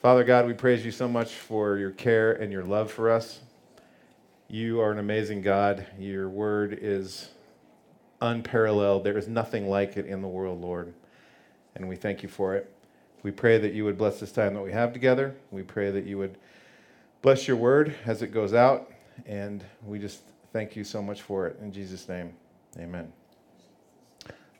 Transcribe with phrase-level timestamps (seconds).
[0.00, 3.40] Father God, we praise you so much for your care and your love for us.
[4.46, 5.84] You are an amazing God.
[5.98, 7.30] Your word is
[8.20, 9.02] unparalleled.
[9.02, 10.94] There is nothing like it in the world, Lord.
[11.74, 12.72] And we thank you for it.
[13.24, 15.34] We pray that you would bless this time that we have together.
[15.50, 16.38] We pray that you would
[17.20, 18.92] bless your word as it goes out.
[19.26, 20.20] And we just
[20.52, 21.58] thank you so much for it.
[21.60, 22.34] In Jesus' name,
[22.78, 23.12] amen.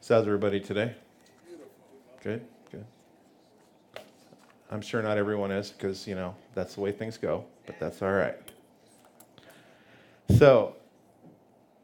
[0.01, 0.97] So, how's everybody today?
[2.25, 2.45] Good.
[4.71, 8.03] I'm sure not everyone is because, you know, that's the way things go, but that's
[8.03, 8.37] all right.
[10.37, 10.77] So,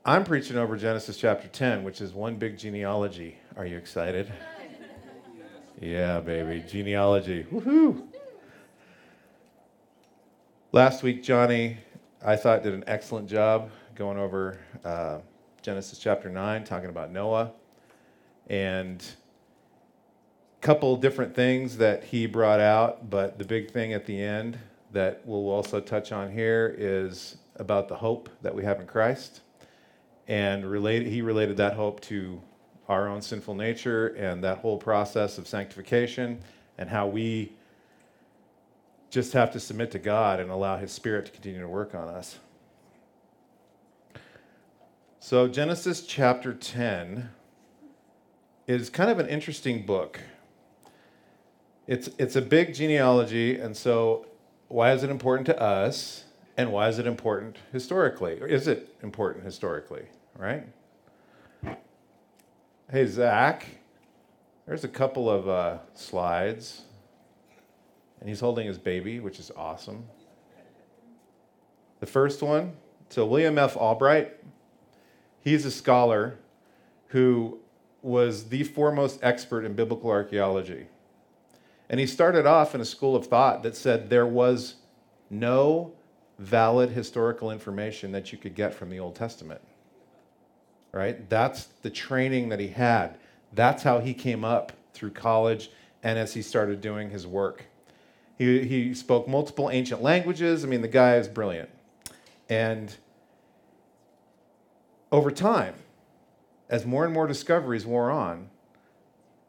[0.05, 3.39] I'm preaching over Genesis chapter 10, which is one big genealogy.
[3.57, 4.31] Are you excited?
[5.81, 6.65] Yeah, baby.
[6.69, 7.45] Genealogy.
[7.53, 8.07] Woohoo!
[10.73, 11.79] Last week, Johnny,
[12.25, 15.19] I thought, did an excellent job going over uh,
[15.63, 17.53] Genesis chapter 9, talking about Noah.
[18.49, 19.05] And
[20.65, 24.59] couple different things that he brought out, but the big thing at the end
[24.93, 29.43] that we'll also touch on here is about the hope that we have in Christ.
[30.27, 32.41] And related, he related that hope to
[32.89, 36.41] our own sinful nature and that whole process of sanctification
[36.79, 37.53] and how we
[39.11, 42.09] just have to submit to God and allow His Spirit to continue to work on
[42.09, 42.39] us.
[45.21, 47.29] So, Genesis chapter 10
[48.67, 50.21] is kind of an interesting book.
[51.87, 54.27] It's, it's a big genealogy, and so
[54.69, 56.25] why is it important to us?
[56.57, 58.41] And why is it important historically?
[58.41, 60.05] Or is it important historically,
[60.39, 60.67] right?
[62.91, 63.67] Hey, Zach,
[64.67, 66.83] there's a couple of uh, slides.
[68.21, 70.05] And he's holding his baby, which is awesome.
[72.01, 72.75] The first one,
[73.11, 73.77] so William F.
[73.77, 74.37] Albright,
[75.41, 76.39] he's a scholar
[77.09, 77.59] who
[78.01, 80.87] was the foremost expert in biblical archaeology.
[81.89, 84.77] And he started off in a school of thought that said there was
[85.31, 85.93] no
[86.39, 89.61] valid historical information that you could get from the Old Testament.
[90.93, 91.29] Right?
[91.29, 93.19] That's the training that he had.
[93.53, 95.71] That's how he came up through college
[96.03, 97.65] and as he started doing his work.
[98.37, 100.65] He, he spoke multiple ancient languages.
[100.65, 101.71] I mean, the guy is brilliant.
[102.49, 102.95] And
[105.11, 105.75] over time,
[106.69, 108.49] as more and more discoveries wore on,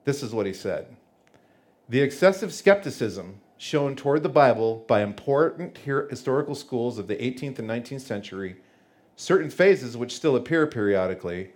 [0.03, 0.94] this is what he said
[1.87, 7.69] The excessive skepticism shown toward the Bible by important historical schools of the 18th and
[7.69, 8.57] 19th century,
[9.15, 11.51] certain phases which still appear periodically,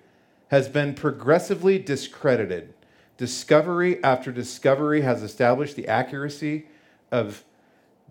[0.49, 2.73] has been progressively discredited.
[3.17, 6.67] Discovery after discovery has established the accuracy
[7.11, 7.43] of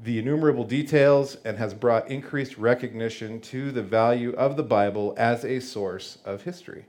[0.03, 5.45] the innumerable details and has brought increased recognition to the value of the Bible as
[5.45, 6.85] a source of history.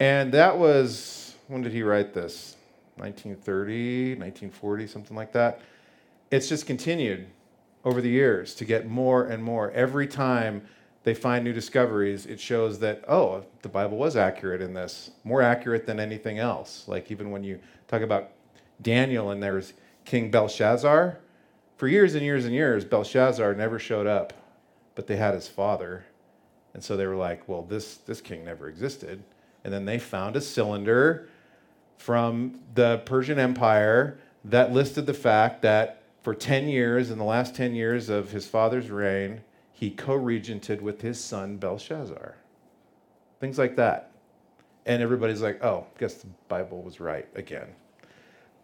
[0.00, 2.56] And that was, when did he write this?
[2.96, 5.60] 1930, 1940, something like that.
[6.30, 7.26] It's just continued
[7.84, 9.70] over the years to get more and more.
[9.72, 10.66] Every time
[11.02, 15.42] they find new discoveries, it shows that, oh, the Bible was accurate in this, more
[15.42, 16.84] accurate than anything else.
[16.88, 18.30] Like even when you talk about
[18.80, 21.18] Daniel and there's King Belshazzar,
[21.76, 24.32] for years and years and years, Belshazzar never showed up,
[24.94, 26.04] but they had his father.
[26.72, 29.22] And so they were like, well, this, this king never existed.
[29.64, 31.28] And then they found a cylinder
[31.96, 37.54] from the Persian Empire that listed the fact that for 10 years, in the last
[37.54, 42.36] 10 years of his father's reign, he co regented with his son Belshazzar.
[43.40, 44.12] Things like that.
[44.86, 47.68] And everybody's like, oh, guess the Bible was right again.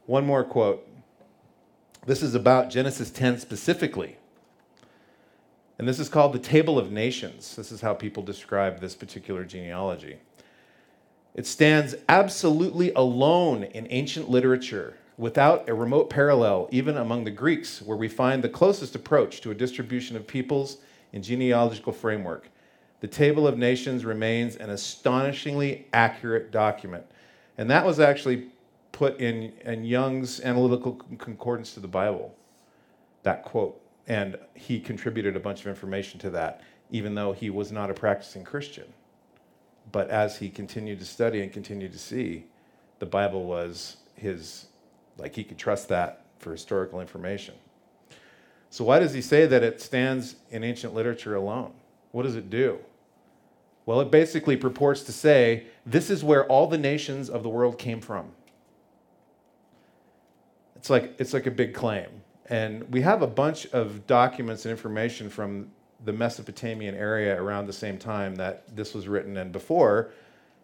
[0.07, 0.87] One more quote.
[2.07, 4.17] This is about Genesis 10 specifically.
[5.79, 7.57] And this is called the Table of Nations.
[7.57, 10.19] This is how people describe this particular genealogy.
[11.35, 17.83] It stands absolutely alone in ancient literature, without a remote parallel, even among the Greeks,
[17.83, 20.79] where we find the closest approach to a distribution of peoples
[21.13, 22.49] in genealogical framework.
[23.01, 27.05] The Table of Nations remains an astonishingly accurate document.
[27.59, 28.49] And that was actually
[28.93, 32.35] put in, in Young's analytical concordance to the Bible,
[33.23, 33.81] that quote.
[34.07, 37.95] And he contributed a bunch of information to that, even though he was not a
[37.95, 38.85] practicing Christian.
[39.93, 42.45] But as he continued to study and continued to see,
[42.99, 44.67] the Bible was his,
[45.19, 47.55] like he could trust that for historical information.
[48.71, 51.73] So, why does he say that it stands in ancient literature alone?
[52.13, 52.79] What does it do?
[53.85, 57.79] Well, it basically purports to say this is where all the nations of the world
[57.79, 58.31] came from.
[60.77, 62.09] It's like, it's like a big claim.
[62.47, 65.71] And we have a bunch of documents and information from
[66.05, 70.11] the Mesopotamian area around the same time that this was written and before.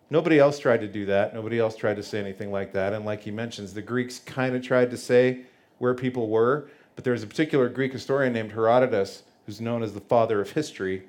[0.09, 1.35] Nobody else tried to do that.
[1.35, 2.93] Nobody else tried to say anything like that.
[2.93, 5.43] And like he mentions, the Greeks kind of tried to say
[5.79, 6.69] where people were.
[6.95, 11.05] But there's a particular Greek historian named Herodotus who's known as the father of history.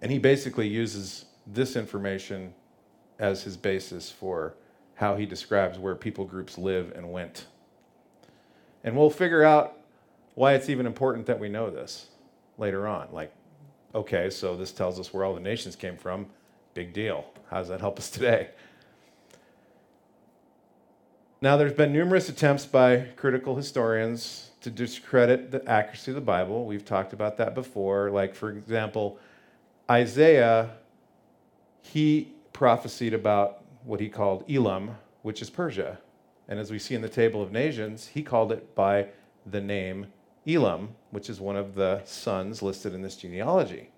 [0.00, 2.54] And he basically uses this information
[3.18, 4.54] as his basis for
[4.94, 7.46] how he describes where people groups live and went.
[8.84, 9.76] And we'll figure out
[10.34, 12.06] why it's even important that we know this
[12.58, 13.08] later on.
[13.12, 13.32] Like,
[13.94, 16.26] okay, so this tells us where all the nations came from.
[16.74, 17.24] Big deal.
[17.50, 18.50] How does that help us today?
[21.40, 26.66] Now, there's been numerous attempts by critical historians to discredit the accuracy of the Bible.
[26.66, 28.10] We've talked about that before.
[28.10, 29.20] Like, for example,
[29.88, 30.70] Isaiah,
[31.80, 35.98] he prophesied about what he called Elam, which is Persia.
[36.48, 39.06] And as we see in the table of nations, he called it by
[39.46, 40.08] the name
[40.48, 43.90] Elam, which is one of the sons listed in this genealogy.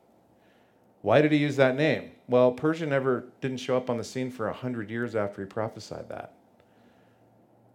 [1.03, 2.11] Why did he use that name?
[2.29, 6.09] Well, Persia never didn't show up on the scene for 100 years after he prophesied
[6.09, 6.35] that.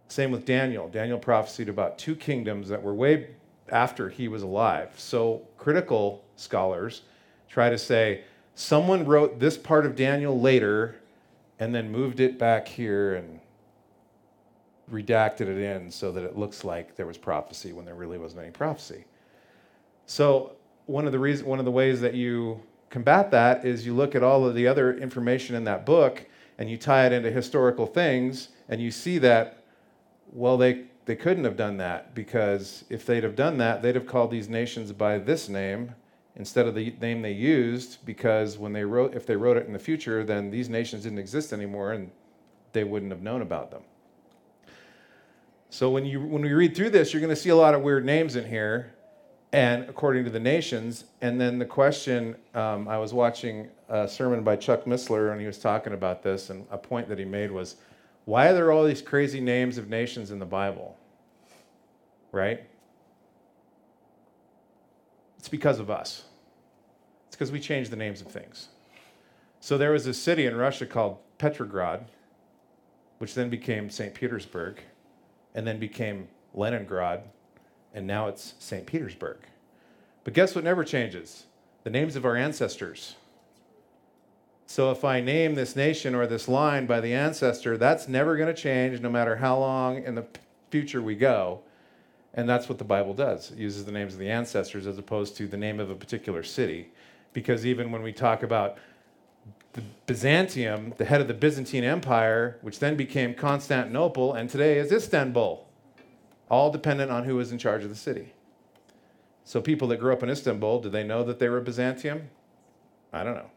[0.08, 0.88] Same with Daniel.
[0.88, 3.30] Daniel prophesied about two kingdoms that were way
[3.70, 4.92] after he was alive.
[4.96, 7.02] So critical scholars
[7.48, 8.22] try to say
[8.54, 10.96] someone wrote this part of Daniel later
[11.58, 13.40] and then moved it back here and
[14.90, 18.40] redacted it in so that it looks like there was prophecy when there really wasn't
[18.42, 19.04] any prophecy.
[20.06, 20.52] So
[20.86, 22.60] one of the reasons, one of the ways that you
[22.90, 26.24] combat that is you look at all of the other information in that book
[26.58, 29.64] and you tie it into historical things and you see that
[30.32, 34.06] well, they, they couldn't have done that because if they'd have done that, they'd have
[34.06, 35.94] called these nations by this name
[36.34, 39.72] instead of the name they used because when they wrote, if they wrote it in
[39.72, 42.10] the future, then these nations didn't exist anymore and
[42.72, 43.82] they wouldn't have known about them.
[45.70, 47.82] So when, you, when we read through this, you're going to see a lot of
[47.82, 48.92] weird names in here,
[49.52, 51.04] and according to the nations.
[51.20, 55.46] And then the question um, I was watching a sermon by Chuck Missler, and he
[55.46, 57.76] was talking about this, and a point that he made was
[58.26, 60.96] why are there all these crazy names of nations in the Bible?
[62.32, 62.64] Right?
[65.38, 66.24] It's because of us.
[67.28, 68.68] It's because we change the names of things.
[69.60, 72.06] So there was a city in Russia called Petrograd,
[73.18, 74.12] which then became St.
[74.12, 74.80] Petersburg,
[75.56, 77.22] and then became Leningrad,
[77.92, 78.86] and now it's St.
[78.86, 79.38] Petersburg.
[80.22, 81.46] But guess what never changes?
[81.82, 83.16] The names of our ancestors.
[84.66, 88.54] So if I name this nation or this line by the ancestor, that's never going
[88.54, 90.26] to change no matter how long in the
[90.70, 91.60] future we go.
[92.34, 93.50] And that's what the Bible does.
[93.50, 96.42] It uses the names of the ancestors as opposed to the name of a particular
[96.42, 96.90] city.
[97.32, 98.76] Because even when we talk about
[99.76, 104.90] the Byzantium, the head of the Byzantine Empire, which then became Constantinople and today is
[104.90, 105.66] Istanbul,
[106.50, 108.32] all dependent on who was in charge of the city.
[109.44, 112.30] So people that grew up in Istanbul, did they know that they were Byzantium?
[113.12, 113.50] I don't know.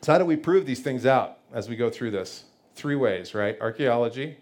[0.00, 2.44] So, how do we prove these things out as we go through this?
[2.74, 3.56] Three ways, right?
[3.58, 4.36] Archaeology,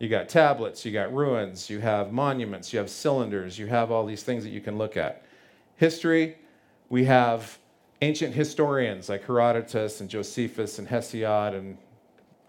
[0.00, 4.04] you got tablets, you got ruins, you have monuments, you have cylinders, you have all
[4.04, 5.24] these things that you can look at.
[5.76, 6.38] History,
[6.88, 7.59] we have
[8.00, 11.76] ancient historians like Herodotus and Josephus and Hesiod and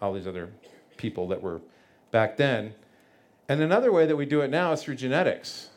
[0.02, 0.50] all these other
[0.98, 1.62] people that were
[2.12, 2.74] back then.
[3.50, 5.70] And another way that we do it now is through genetics.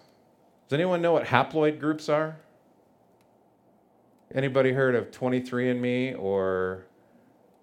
[0.68, 2.36] Does anyone know what haploid groups are?
[4.34, 6.86] Anybody heard of 23andMe or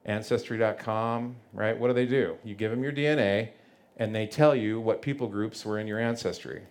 [0.05, 1.77] Ancestry.com, right?
[1.77, 2.37] What do they do?
[2.43, 3.49] You give them your DNA
[3.97, 6.63] and they tell you what people groups were in your ancestry.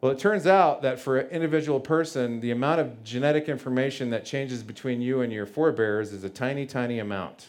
[0.00, 4.24] Well, it turns out that for an individual person, the amount of genetic information that
[4.24, 7.48] changes between you and your forebears is a tiny, tiny amount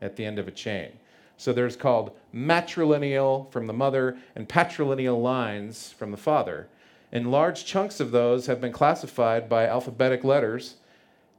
[0.00, 0.92] at the end of a chain.
[1.36, 6.68] So there's called matrilineal from the mother and patrilineal lines from the father.
[7.10, 10.76] And large chunks of those have been classified by alphabetic letters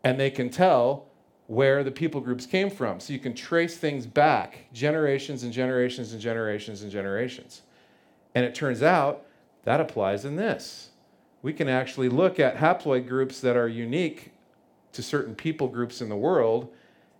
[0.04, 1.06] and they can tell
[1.48, 3.00] where the people groups came from.
[3.00, 7.64] So you can trace things back generations and generations and generations and generations.
[8.36, 9.26] And it turns out
[9.64, 10.90] that applies in this.
[11.42, 14.32] We can actually look at haploid groups that are unique
[14.94, 16.72] to certain people groups in the world,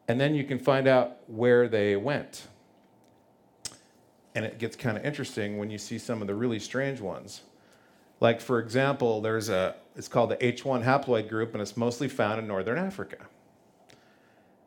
[0.08, 2.48] and then you can find out where they went.
[4.36, 7.42] And it gets kind of interesting when you see some of the really strange ones.
[8.20, 12.40] Like, for example, there's a, it's called the H1 haploid group, and it's mostly found
[12.40, 13.18] in northern Africa.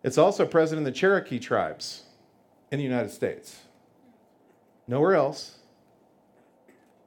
[0.03, 2.05] It's also present in the Cherokee tribes
[2.71, 3.61] in the United States.
[4.87, 5.59] Nowhere else,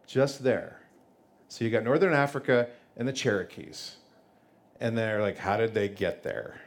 [0.10, 0.82] just there.
[1.50, 3.98] So you got northern Africa and the Cherokees.
[4.80, 6.60] And they're like, how did they get there?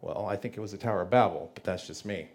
[0.00, 2.28] Well, I think it was the Tower of Babel, but that's just me.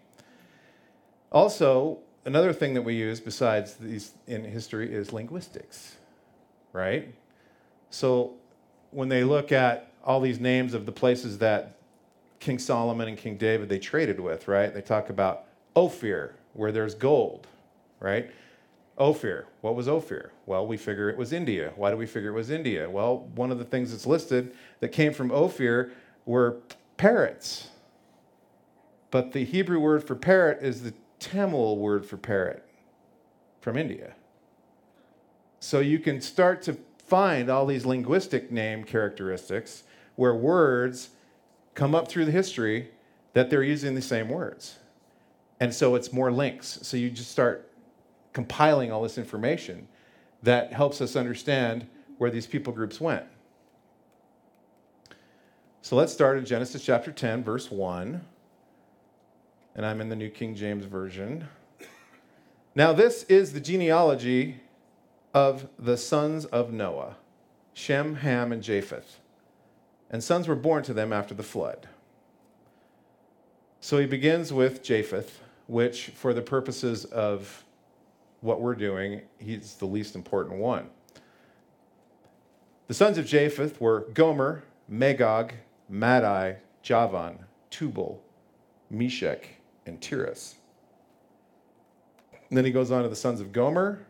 [1.30, 5.96] Also, another thing that we use besides these in history is linguistics,
[6.72, 7.12] right?
[7.90, 8.34] So
[8.90, 11.76] when they look at all these names of the places that
[12.40, 14.72] King Solomon and King David they traded with, right?
[14.72, 15.44] They talk about
[15.76, 17.46] Ophir, where there's gold,
[18.00, 18.30] right?
[18.98, 19.46] Ophir.
[19.60, 20.32] What was Ophir?
[20.46, 21.72] Well, we figure it was India.
[21.76, 22.88] Why do we figure it was India?
[22.88, 25.92] Well, one of the things that's listed that came from Ophir
[26.26, 26.58] were
[26.96, 27.68] parrots.
[29.10, 32.64] But the Hebrew word for parrot is the Tamil word for parrot
[33.60, 34.14] from India.
[35.60, 39.84] So you can start to find all these linguistic name characteristics
[40.16, 41.10] where words
[41.74, 42.90] come up through the history
[43.32, 44.78] that they're using the same words.
[45.60, 46.80] And so it's more links.
[46.82, 47.71] So you just start
[48.32, 49.88] compiling all this information
[50.42, 51.86] that helps us understand
[52.18, 53.24] where these people groups went.
[55.82, 58.24] So let's start in Genesis chapter 10, verse 1.
[59.74, 61.48] And I'm in the New King James Version.
[62.74, 64.60] Now, this is the genealogy
[65.34, 67.16] of the sons of Noah
[67.74, 69.18] Shem, Ham, and Japheth.
[70.10, 71.88] And sons were born to them after the flood.
[73.80, 77.64] So he begins with Japheth, which, for the purposes of
[78.42, 80.90] what we're doing, he's the least important one.
[82.88, 85.54] The sons of Japheth were Gomer, Magog,
[85.88, 87.38] Madai, Javan,
[87.70, 88.20] Tubal,
[88.90, 89.48] Meshech,
[89.86, 90.56] and Tiras.
[92.48, 94.04] And then he goes on to the sons of Gomer,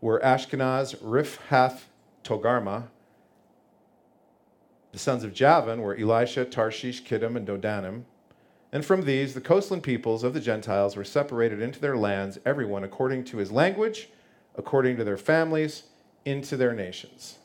[0.00, 1.82] were Ashkenaz, Riphath,
[2.24, 2.84] Togarma.
[4.92, 8.04] The sons of Javan were Elisha, Tarshish, Kittim, and Dodanim.
[8.72, 12.84] And from these, the coastland peoples of the Gentiles were separated into their lands, everyone
[12.84, 14.08] according to his language,
[14.56, 15.84] according to their families,
[16.24, 17.36] into their nations.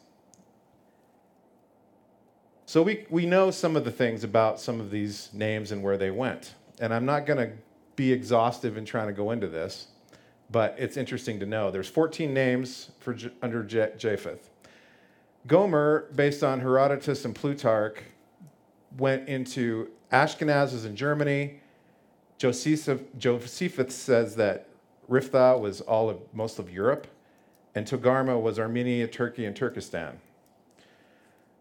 [2.65, 5.97] So we, we know some of the things about some of these names and where
[5.97, 6.53] they went.
[6.79, 7.55] And I'm not going to
[7.95, 9.87] be exhaustive in trying to go into this,
[10.49, 11.71] but it's interesting to know.
[11.71, 14.49] There's 14 names for under Japheth.
[15.47, 18.03] Gomer, based on Herodotus and Plutarch,
[18.97, 21.59] went into Ashkenaz in Germany.
[22.37, 24.67] Josephus, Josephus says that
[25.09, 27.07] Riphtha was all of most of Europe,
[27.75, 30.19] and Togarma was Armenia, Turkey, and Turkestan.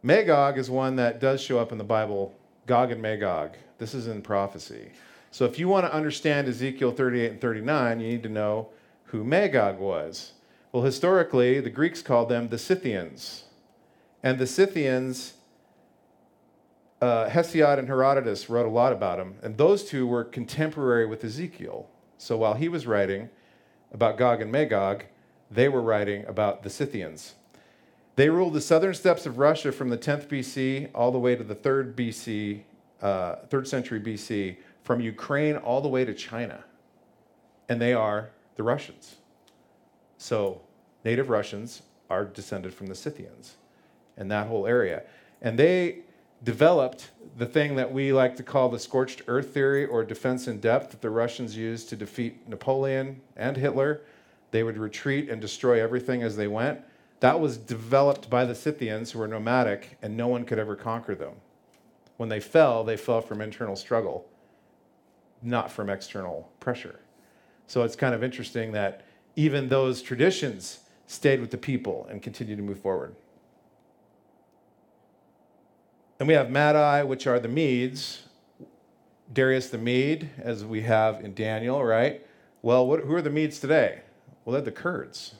[0.03, 2.35] Magog is one that does show up in the Bible,
[2.67, 3.57] Gog and Magog.
[3.79, 4.91] This is in prophecy.
[5.31, 8.69] So if you want to understand Ezekiel 38 and 39, you need to know
[9.05, 10.33] who Magog was.
[10.73, 13.45] Well, historically, the Greeks called them the Scythians.
[14.23, 15.35] And the Scythians
[17.07, 21.25] uh, Hesiod and Herodotus wrote a lot about him, and those two were contemporary with
[21.25, 21.89] Ezekiel.
[22.19, 23.31] So while he was writing
[23.93, 25.05] about Gog and Magog,
[25.51, 27.35] they were writing about the Scythians.
[28.17, 31.45] They ruled the southern steppes of Russia from the 10th BC all the way to
[31.45, 32.63] the 3rd BC,
[33.03, 36.65] uh, 3rd century BC, from Ukraine all the way to China.
[37.69, 39.17] And they are the Russians.
[40.19, 40.63] So
[41.05, 43.57] native Russians are descended from the Scythians
[44.17, 45.03] and that whole area.
[45.43, 46.06] And they
[46.45, 50.61] developed the thing that we like to call the scorched earth theory or defense in
[50.61, 54.03] depth that the Russians used to defeat Napoleon and Hitler.
[54.51, 56.81] They would retreat and destroy everything as they went.
[57.21, 61.15] That was developed by the Scythians, who were nomadic, and no one could ever conquer
[61.15, 61.35] them.
[62.17, 64.27] When they fell, they fell from internal struggle,
[65.43, 67.01] not from external pressure.
[67.67, 69.03] So it's kind of interesting that
[69.35, 73.15] even those traditions stayed with the people and continued to move forward.
[76.19, 78.23] Then we have Madai, which are the Medes.
[79.33, 82.25] Darius the Mede, as we have in Daniel, right?
[82.63, 84.01] Well, what, who are the Medes today?
[84.45, 85.35] Well, they're the Kurds.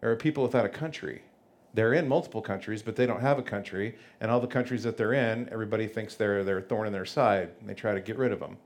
[0.00, 1.22] They're people without a country.
[1.74, 3.96] They're in multiple countries, but they don't have a country.
[4.20, 7.04] And all the countries that they're in, everybody thinks they're, they're a thorn in their
[7.04, 8.56] side, and they try to get rid of them.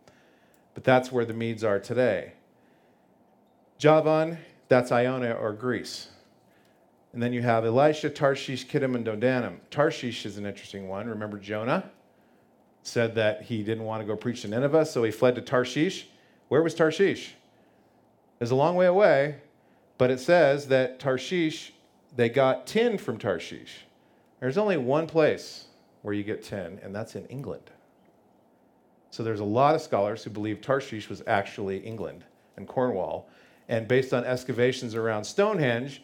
[0.75, 2.35] But that's where the Medes are today.
[3.77, 4.39] Javan,
[4.69, 6.09] that's Ionia or Greece.
[7.13, 9.59] And then you have Elisha, Tarshish, Kittim, and Dodanim.
[9.71, 11.09] Tarshish is an interesting one.
[11.09, 11.91] Remember Jonah
[12.83, 16.09] said that he didn't want to go preach to Nineveh, so he fled to Tarshish.
[16.49, 17.35] Where was Tarshish?
[18.41, 19.37] It's a long way away,
[19.99, 21.73] but it says that Tarshish,
[22.17, 23.85] they got tin from Tarshish.
[24.41, 25.67] There's only one place
[26.01, 27.71] where you get tin, and that's in England.
[29.11, 32.25] So there's a lot of scholars who believe Tarshish was actually England
[32.57, 33.29] and Cornwall.
[33.69, 36.03] And based on excavations around Stonehenge,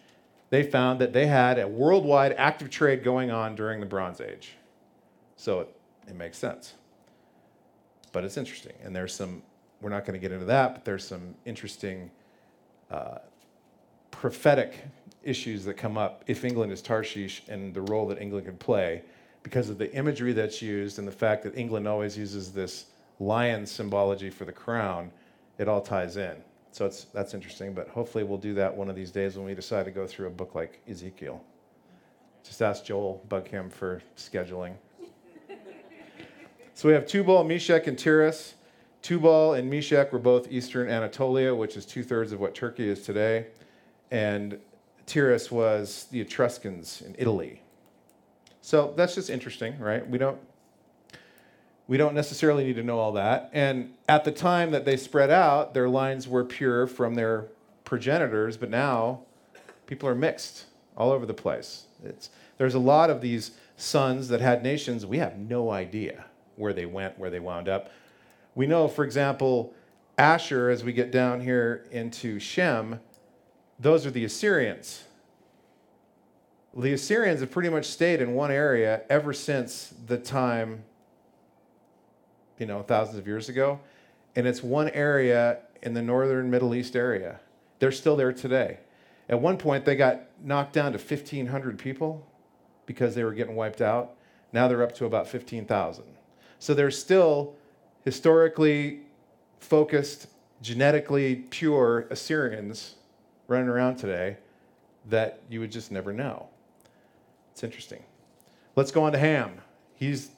[0.50, 4.54] they found that they had a worldwide active trade going on during the Bronze Age.
[5.36, 5.76] So it,
[6.08, 6.74] it makes sense.
[8.12, 8.72] But it's interesting.
[8.82, 9.42] And there's some,
[9.80, 12.10] we're not going to get into that, but there's some interesting
[12.90, 13.18] uh,
[14.10, 14.84] prophetic
[15.22, 19.02] issues that come up if England is Tarshish and the role that England can play
[19.42, 22.86] because of the imagery that's used and the fact that England always uses this
[23.20, 25.10] lion symbology for the crown.
[25.58, 26.36] It all ties in.
[26.78, 29.52] So it's, that's interesting, but hopefully we'll do that one of these days when we
[29.52, 31.42] decide to go through a book like Ezekiel.
[32.44, 34.74] Just ask Joel, bug him for scheduling.
[36.74, 38.54] so we have Tubal, Meshech, and Tiras.
[39.02, 43.02] Tubal and Meshech were both eastern Anatolia, which is two thirds of what Turkey is
[43.02, 43.48] today.
[44.12, 44.60] and
[45.04, 47.60] Tiras was the Etruscans in Italy.
[48.60, 50.08] So that's just interesting, right?
[50.08, 50.38] We don't
[51.88, 53.50] we don't necessarily need to know all that.
[53.52, 57.46] And at the time that they spread out, their lines were pure from their
[57.84, 59.22] progenitors, but now
[59.86, 60.66] people are mixed
[60.96, 61.84] all over the place.
[62.04, 62.28] It's,
[62.58, 65.06] there's a lot of these sons that had nations.
[65.06, 66.26] We have no idea
[66.56, 67.90] where they went, where they wound up.
[68.54, 69.72] We know, for example,
[70.18, 73.00] Ashur, as we get down here into Shem,
[73.78, 75.04] those are the Assyrians.
[76.76, 80.82] The Assyrians have pretty much stayed in one area ever since the time
[82.58, 83.80] you know, thousands of years ago.
[84.36, 87.40] And it's one area in the northern Middle East area.
[87.78, 88.78] They're still there today.
[89.28, 92.26] At one point, they got knocked down to 1,500 people
[92.86, 94.14] because they were getting wiped out.
[94.52, 96.04] Now they're up to about 15,000.
[96.58, 97.54] So they're still
[98.04, 99.00] historically
[99.60, 100.28] focused,
[100.62, 102.94] genetically pure Assyrians
[103.46, 104.38] running around today
[105.06, 106.48] that you would just never know.
[107.52, 108.02] It's interesting.
[108.76, 109.60] Let's go on to Ham.
[109.94, 110.30] He's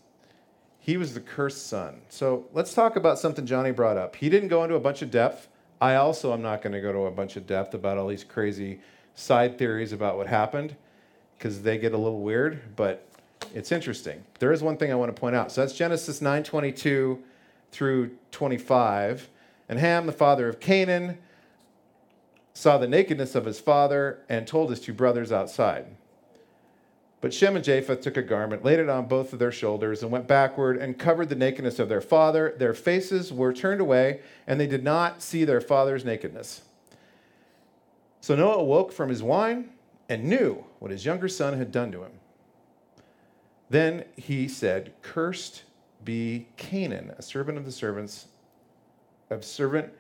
[0.81, 2.01] he was the cursed son.
[2.09, 4.17] So let's talk about something Johnny brought up.
[4.17, 5.49] He didn't go into a bunch of depth.
[5.81, 8.25] I also am not going to go to a bunch of depth about all these
[8.25, 8.81] crazy
[9.15, 10.75] side theories about what happened
[11.39, 13.07] because they get a little weird, but
[13.55, 14.23] it's interesting.
[14.39, 15.53] There is one thing I want to point out.
[15.53, 17.19] So that's Genesis 9:22
[17.73, 19.29] through 25.
[19.69, 21.19] And Ham, the father of Canaan,
[22.53, 25.87] saw the nakedness of his father and told his two brothers outside.
[27.21, 30.11] But Shem and Japheth took a garment, laid it on both of their shoulders, and
[30.11, 32.55] went backward and covered the nakedness of their father.
[32.57, 36.63] Their faces were turned away, and they did not see their father's nakedness.
[38.23, 39.71] So Noah awoke from his wine
[40.09, 42.13] and knew what his younger son had done to him.
[43.69, 45.65] Then he said, Cursed
[46.05, 48.27] be Canaan, a servant of the servants,
[49.29, 49.93] of servant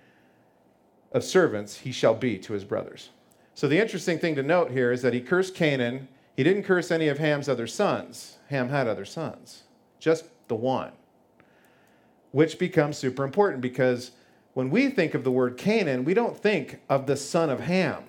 [1.12, 3.10] of servants he shall be to his brothers.
[3.54, 6.08] So the interesting thing to note here is that he cursed Canaan
[6.40, 8.38] he didn't curse any of Ham's other sons.
[8.48, 9.64] Ham had other sons,
[9.98, 10.92] just the one,
[12.30, 14.12] which becomes super important because
[14.54, 18.04] when we think of the word Canaan, we don't think of the son of Ham.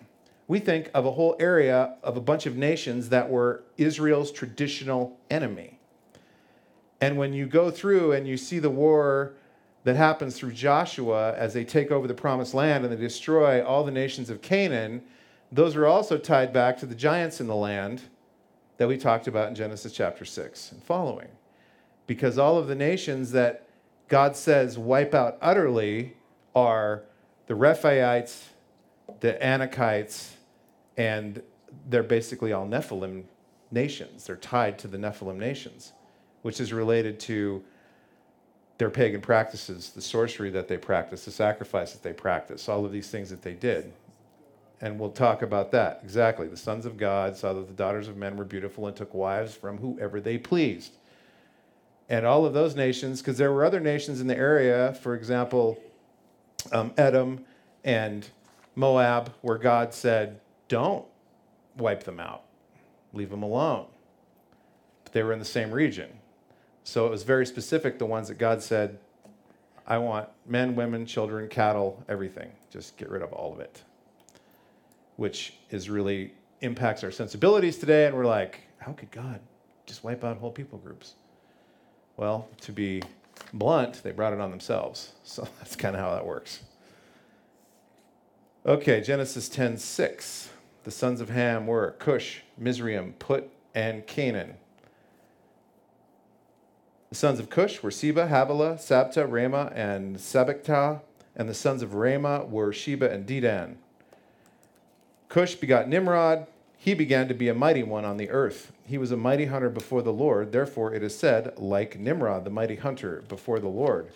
[0.48, 5.20] We think of a whole area of a bunch of nations that were Israel's traditional
[5.30, 5.82] enemy.
[7.02, 9.34] And when you go through and you see the war
[9.84, 13.84] that happens through Joshua as they take over the promised land and they destroy all
[13.84, 15.02] the nations of Canaan,
[15.52, 18.04] those are also tied back to the giants in the land
[18.78, 21.28] that we talked about in Genesis chapter 6 and following.
[22.08, 23.68] Because all of the nations that
[24.08, 26.16] God says wipe out utterly
[26.56, 27.04] are
[27.48, 28.44] the Rephaites,
[29.20, 30.32] the Anakites,
[30.98, 31.42] and
[31.90, 33.24] they're basically all Nephilim
[33.72, 34.26] nations.
[34.26, 35.94] They're tied to the Nephilim nations,
[36.42, 37.64] which is related to
[38.78, 42.92] their pagan practices, the sorcery that they practice, the sacrifice that they practice, all of
[42.92, 43.94] these things that they did
[44.82, 46.02] and we'll talk about that.
[46.04, 46.48] Exactly.
[46.48, 49.54] The sons of God saw that the daughters of men were beautiful and took wives
[49.54, 50.94] from whoever they pleased.
[52.10, 55.80] And all of those nations, because there were other nations in the area, for example,
[56.72, 57.46] um, Edom
[57.84, 58.28] and
[58.76, 61.06] Moab, where God said, don't
[61.78, 62.44] wipe them out,
[63.13, 63.86] leave them alone.
[65.04, 66.10] But they were in the same region.
[66.84, 68.98] So it was very specific, the ones that God said,
[69.86, 72.52] I want men, women, children, cattle, everything.
[72.72, 73.84] Just get rid of all of it
[75.22, 78.08] which is really impacts our sensibilities today.
[78.08, 79.40] And we're like, how could God
[79.86, 81.14] just wipe out whole people groups?
[82.18, 83.04] Well, to be
[83.54, 85.14] blunt, they brought it on themselves.
[85.24, 86.64] So that's kind of how that works.
[88.66, 90.50] Okay, Genesis 10 6.
[90.86, 94.56] The sons of Ham were Cush, Mizraim, Put, and Canaan.
[97.10, 101.02] The sons of Cush were Seba, Havilah, Sabta, Ramah, and Sabekah.
[101.36, 103.76] And the sons of Ramah were Sheba and Dedan.
[105.32, 106.46] Cush begot Nimrod.
[106.76, 108.74] He began to be a mighty one on the earth.
[108.86, 110.52] He was a mighty hunter before the Lord.
[110.52, 114.10] Therefore, it is said, like Nimrod, the mighty hunter before the Lord.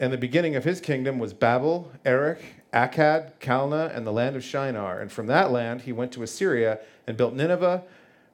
[0.00, 2.40] And the beginning of his kingdom was Babel, Erech,
[2.72, 4.98] Akkad, Calneh, and the land of Shinar.
[4.98, 7.82] And from that land he went to Assyria and built Nineveh,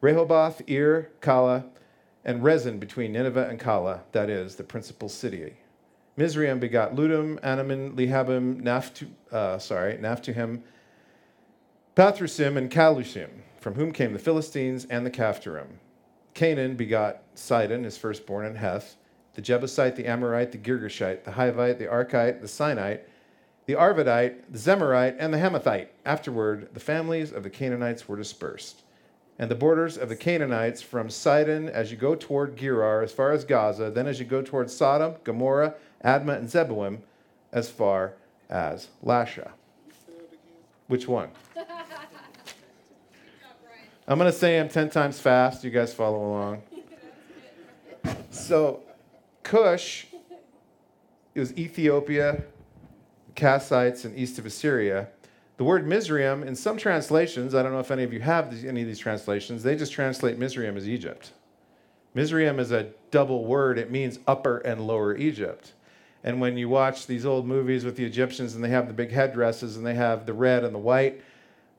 [0.01, 1.65] Rehoboth, Ir, Calah,
[2.25, 5.55] and Resen between Nineveh and Calah, that is, the principal city.
[6.17, 10.61] Mizraim begot Ludim, Anamim, Lehabim, Naphtu, uh, sorry, Naphtuhim,
[11.97, 13.31] Pathrusim and Calusim,
[13.61, 15.79] from whom came the Philistines and the Caphtorim.
[16.35, 18.97] Canaan begot Sidon, his firstborn, and Heth,
[19.35, 23.03] the Jebusite, the Amorite, the Girgashite, the Hivite, the Archite, the Sinite,
[23.67, 25.87] the Arvadite, the Zemarite, and the Hamathite.
[26.05, 28.83] Afterward, the families of the Canaanites were dispersed.
[29.39, 33.31] And the borders of the Canaanites from Sidon as you go toward Gerar, as far
[33.31, 36.99] as Gaza, then as you go toward Sodom, Gomorrah, Admah, and Zeboim,
[37.53, 38.15] as far
[38.51, 39.53] as Lasha.
[40.89, 41.31] Which one?
[44.09, 45.65] I'm going to say them 10 times fast.
[45.65, 46.63] You guys follow along.
[48.31, 48.83] So,
[49.43, 50.07] Cush
[51.35, 52.43] is Ethiopia,
[53.35, 55.09] Kassites, and east of Assyria.
[55.57, 58.83] The word Mizraim, in some translations, I don't know if any of you have any
[58.83, 61.31] of these translations, they just translate Mizraim as Egypt.
[62.13, 65.73] Mizraim is a double word, it means upper and lower Egypt.
[66.25, 69.13] And when you watch these old movies with the Egyptians and they have the big
[69.13, 71.23] headdresses and they have the red and the white,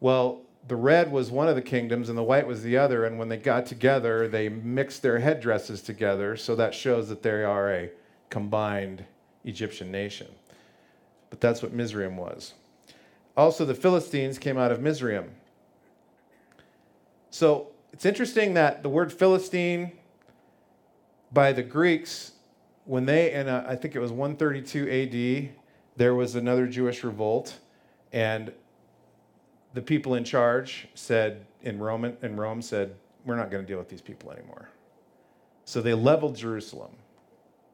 [0.05, 3.05] well, the red was one of the kingdoms and the white was the other.
[3.05, 6.37] And when they got together, they mixed their headdresses together.
[6.37, 7.89] So that shows that they are a
[8.29, 9.03] combined
[9.45, 10.27] Egyptian nation.
[11.31, 12.53] But that's what Mizraim was.
[13.35, 15.31] Also, the Philistines came out of Mizraim.
[17.31, 19.91] So it's interesting that the word Philistine
[21.33, 22.33] by the Greeks,
[22.83, 25.55] when they, and uh, I think it was 132 AD,
[25.95, 27.57] there was another Jewish revolt.
[28.13, 28.53] And
[29.75, 33.77] the people in charge said in Rome, in Rome said, we're not going to deal
[33.77, 34.69] with these people anymore.
[35.65, 36.91] So they leveled Jerusalem,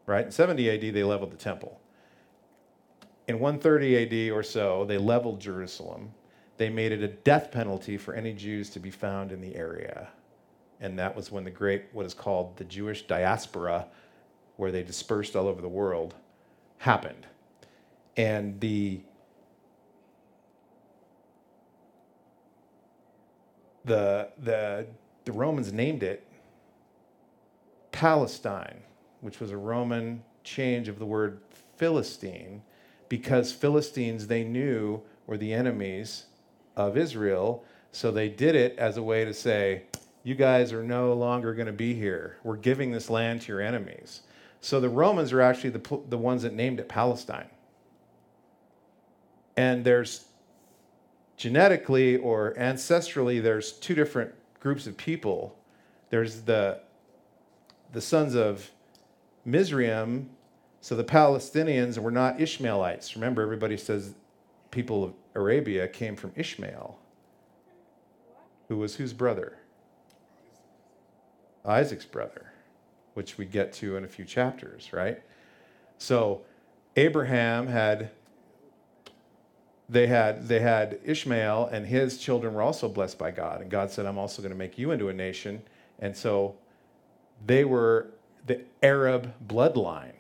[0.07, 0.25] right?
[0.25, 1.79] In 70 AD, they leveled the temple.
[3.27, 6.11] In 130 AD or so, they leveled Jerusalem.
[6.57, 10.07] They made it a death penalty for any Jews to be found in the area.
[10.79, 13.85] And that was when the great, what is called the Jewish diaspora,
[14.57, 16.15] where they dispersed all over the world,
[16.79, 17.27] happened.
[18.17, 19.01] And the
[23.85, 24.87] the, the,
[25.25, 26.25] the Romans named it
[27.91, 28.81] Palestine,
[29.21, 31.41] which was a Roman change of the word
[31.77, 32.61] Philistine,
[33.09, 36.25] because Philistines they knew were the enemies
[36.75, 37.63] of Israel.
[37.91, 39.83] So they did it as a way to say,
[40.23, 42.37] you guys are no longer going to be here.
[42.43, 44.21] We're giving this land to your enemies.
[44.61, 47.49] So the Romans are actually the, the ones that named it Palestine.
[49.57, 50.25] And there's
[51.41, 55.57] genetically or ancestrally, there's two different groups of people.
[56.11, 56.81] There's the,
[57.93, 58.69] the sons of
[59.43, 60.29] Mizraim,
[60.81, 63.15] so the Palestinians were not Ishmaelites.
[63.15, 64.13] Remember, everybody says
[64.69, 66.99] people of Arabia came from Ishmael,
[68.67, 69.57] who was whose brother?
[71.65, 72.53] Isaac's brother,
[73.15, 75.19] which we get to in a few chapters, right?
[75.97, 76.41] So
[76.95, 78.11] Abraham had
[79.91, 83.61] they had they had Ishmael and his children were also blessed by God.
[83.61, 85.61] And God said I'm also going to make you into a nation.
[85.99, 86.55] And so
[87.45, 88.07] they were
[88.47, 90.13] the Arab bloodline.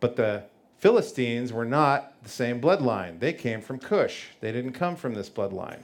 [0.00, 0.44] But the
[0.78, 3.20] Philistines were not the same bloodline.
[3.20, 4.28] They came from Cush.
[4.40, 5.82] They didn't come from this bloodline.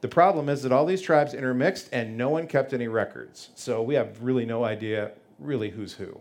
[0.00, 3.50] The problem is that all these tribes intermixed and no one kept any records.
[3.56, 6.20] So we have really no idea really who's who.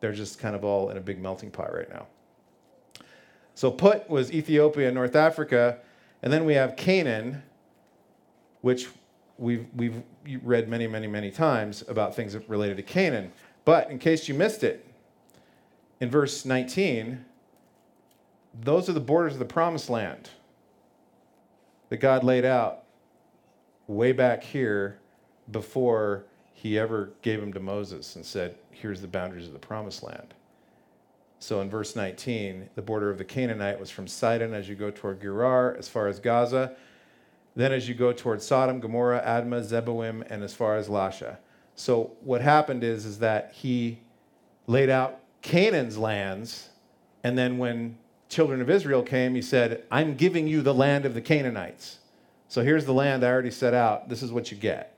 [0.00, 2.06] They're just kind of all in a big melting pot right now
[3.54, 5.78] so Put was Ethiopia and North Africa.
[6.22, 7.42] And then we have Canaan,
[8.62, 8.88] which
[9.38, 10.02] we've, we've
[10.42, 13.32] read many, many, many times about things related to Canaan.
[13.64, 14.86] But in case you missed it,
[16.00, 17.24] in verse 19,
[18.62, 20.30] those are the borders of the promised land
[21.88, 22.82] that God laid out
[23.86, 24.98] way back here
[25.50, 30.02] before he ever gave them to Moses and said, Here's the boundaries of the promised
[30.02, 30.34] land.
[31.44, 34.90] So in verse 19, the border of the Canaanite was from Sidon as you go
[34.90, 36.74] toward Gerar, as far as Gaza.
[37.54, 41.36] Then as you go toward Sodom, Gomorrah, Admah, Zeboim, and as far as Lasha.
[41.76, 43.98] So what happened is, is that he
[44.66, 46.70] laid out Canaan's lands,
[47.22, 47.98] and then when
[48.30, 51.98] children of Israel came, he said, I'm giving you the land of the Canaanites.
[52.48, 54.08] So here's the land I already set out.
[54.08, 54.93] This is what you get.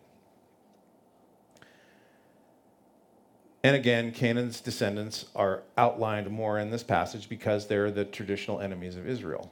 [3.66, 8.94] And again, Canaan's descendants are outlined more in this passage because they're the traditional enemies
[8.94, 9.50] of Israel.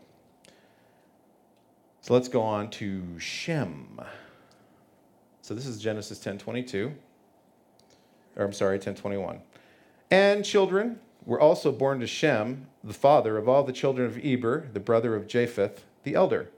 [2.00, 4.00] So let's go on to Shem.
[5.42, 6.94] So this is Genesis 10:22.
[8.37, 9.40] Or I'm sorry, 10:21.
[10.12, 14.68] And children were also born to Shem, the father of all the children of Eber,
[14.72, 16.50] the brother of Japheth, the elder.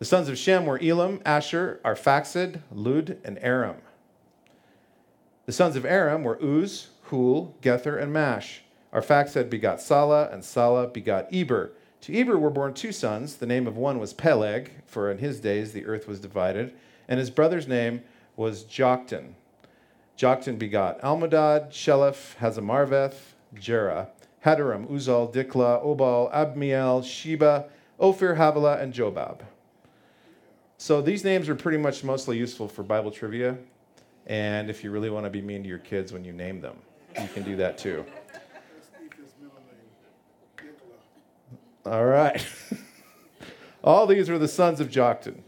[0.00, 3.76] The sons of Shem were Elam, Ashur, Arphaxad, Lud, and Aram.
[5.46, 8.62] The sons of Aram were Uz, Hul, Gether, and Mash.
[8.94, 11.72] Arphaxad begot Salah, and Salah begot Eber.
[12.02, 13.36] To Eber were born two sons.
[13.36, 16.72] The name of one was Peleg, for in his days the earth was divided,
[17.08, 18.02] and his brother's name
[18.36, 19.34] was Joktan.
[20.16, 24.08] Joktan begot Almodad, Sheleph, Hazamarveth, Jerah,
[24.46, 27.66] Hadaram, Uzal, Dikla, Obal, Abmiel, Sheba,
[28.00, 29.40] Ophir, Havilah, and Jobab.
[30.78, 33.58] So these names are pretty much mostly useful for Bible trivia.
[34.26, 36.78] And if you really want to be mean to your kids when you name them,
[37.20, 38.04] you can do that too.
[41.86, 42.44] All right.
[43.84, 45.40] All these were the sons of Joktan.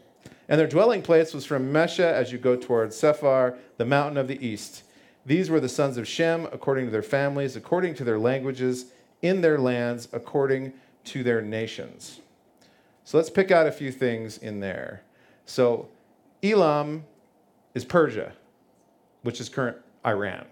[0.49, 4.29] And their dwelling place was from Mesha as you go towards Sephar, the mountain of
[4.29, 4.83] the east.
[5.25, 8.87] These were the sons of Shem, according to their families, according to their languages,
[9.23, 10.73] in their lands, according
[11.05, 12.21] to their nations.
[13.05, 15.03] So let's pick out a few things in there.
[15.47, 15.89] So
[16.43, 17.05] Elam
[17.75, 18.33] is Persia,
[19.27, 20.47] which is current Iran.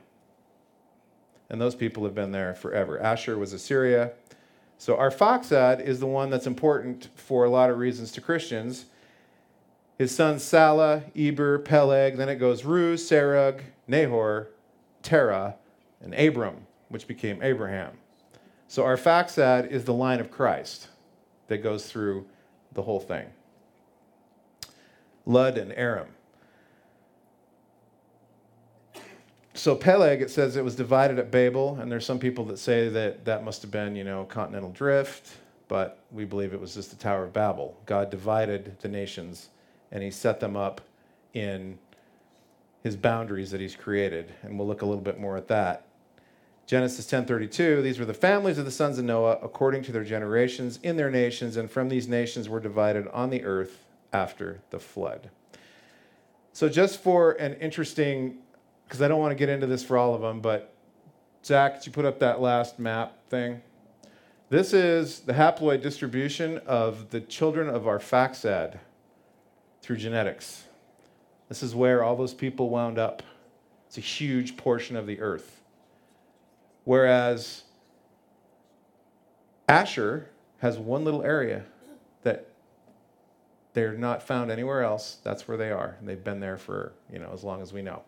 [1.49, 3.01] And those people have been there forever.
[3.01, 4.11] Ashur was Assyria.
[4.79, 8.87] So our Arphaxad is the one that's important for a lot of reasons to Christians.
[9.97, 14.49] His sons Salah, Eber, Peleg, then it goes Ru, Serug, Nahor,
[15.03, 15.55] Terah,
[16.03, 17.93] and Abram, which became Abraham.
[18.67, 20.89] So our Arphaxad is the line of Christ
[21.47, 22.27] that goes through
[22.73, 23.27] the whole thing.
[25.27, 26.09] Lud and Aram.
[29.57, 32.89] So Peleg, it says it was divided at Babel, and there's some people that say
[32.89, 35.37] that that must have been, you know, continental drift,
[35.69, 37.81] but we believe it was just the Tower of Babel.
[37.87, 39.51] God divided the nations,
[39.93, 40.81] and He set them up
[41.35, 41.79] in
[42.83, 45.87] His boundaries that He's created, and we'll look a little bit more at that.
[46.67, 50.81] Genesis 10:32 These were the families of the sons of Noah according to their generations
[50.83, 55.29] in their nations and from these nations were divided on the earth after the flood.
[56.55, 58.39] So just for an interesting
[58.85, 60.75] because I don't want to get into this for all of them, but
[61.45, 63.63] Zach, did you put up that last map thing?
[64.51, 68.79] This is the haploid distribution of the children of Arphaxad
[69.83, 70.65] through genetics.
[71.49, 73.23] This is where all those people wound up.
[73.87, 75.61] It's a huge portion of the earth.
[76.85, 77.65] Whereas
[79.69, 81.65] Ashur has one little area
[82.23, 82.49] that
[83.73, 85.19] they're not found anywhere else.
[85.23, 85.97] That's where they are.
[85.99, 88.03] And they've been there for, you know, as long as we know.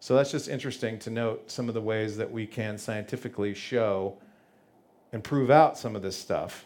[0.00, 4.16] So that's just interesting to note some of the ways that we can scientifically show
[5.12, 6.64] and prove out some of this stuff,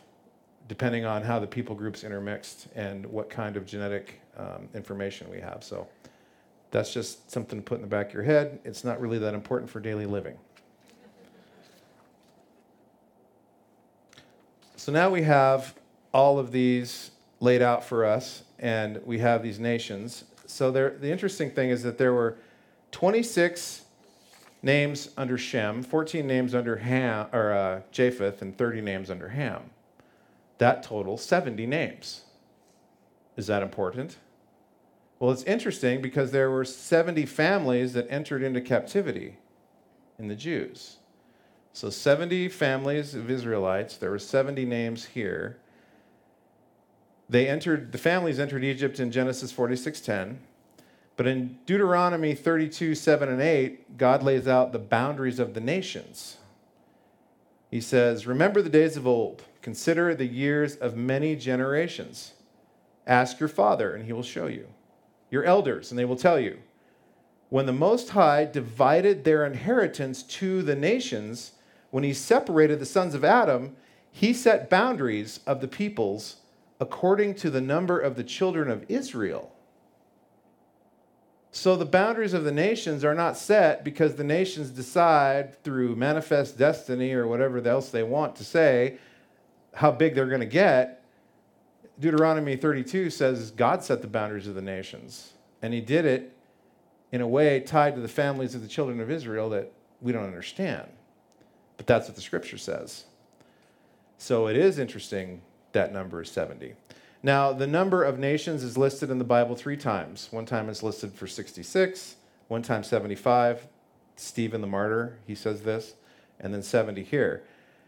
[0.69, 5.41] depending on how the people groups intermixed and what kind of genetic um, information we
[5.41, 5.65] have.
[5.65, 5.89] So
[6.71, 8.61] that's just something to put in the back of your head.
[8.65, 10.37] It's not really that important for daily living.
[14.77, 15.75] So now we have
[16.13, 20.25] all of these laid out for us, and we have these nations.
[20.47, 22.37] So there, the interesting thing is that there were
[22.95, 23.83] 26
[24.63, 29.63] names under Shem, 14 names under Ham, or uh, Japheth, and 30 names under Ham.
[30.59, 32.23] That total 70 names.
[33.37, 34.19] Is that important?
[35.19, 39.39] Well, it's interesting because there were 70 families that entered into captivity
[40.17, 40.99] in the Jews.
[41.73, 45.57] So 70 families of Israelites, there were 70 names here.
[47.29, 50.37] They entered the families entered Egypt in Genesis 46:10.
[51.17, 56.39] But in Deuteronomy 32, 7, and 8, God lays out the boundaries of the nations.
[57.71, 62.33] He says, Remember the days of old, consider the years of many generations.
[63.07, 64.69] Ask your father, and he will show you.
[65.31, 66.59] Your elders, and they will tell you.
[67.49, 71.53] When the Most High divided their inheritance to the nations,
[71.91, 73.77] when he separated the sons of Adam,
[74.11, 76.37] he set boundaries of the peoples
[76.81, 79.54] according to the number of the children of Israel.
[81.55, 86.59] So the boundaries of the nations are not set because the nations decide through manifest
[86.59, 88.99] destiny or whatever else they want to say
[89.73, 91.05] how big they're going to get.
[92.01, 96.37] Deuteronomy 32 says God set the boundaries of the nations, and He did it
[97.13, 100.25] in a way tied to the families of the children of Israel that we don't
[100.25, 100.89] understand.
[101.77, 103.05] But that's what the scripture says.
[104.19, 105.41] So it is interesting
[105.71, 106.75] that number is 70.
[107.25, 110.29] Now, the number of nations is listed in the Bible three times.
[110.31, 112.17] One time it's listed for 66,
[112.49, 113.67] one time 75.
[114.15, 115.95] Stephen the martyr, he says this,
[116.39, 117.43] and then 70 here.